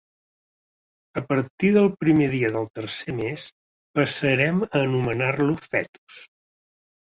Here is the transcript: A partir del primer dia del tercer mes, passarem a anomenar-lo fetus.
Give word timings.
A 1.19 1.21
partir 1.31 1.69
del 1.75 1.89
primer 2.03 2.29
dia 2.31 2.49
del 2.55 2.65
tercer 2.79 3.15
mes, 3.19 3.45
passarem 4.01 4.65
a 4.69 4.71
anomenar-lo 4.81 5.59
fetus. 5.69 6.19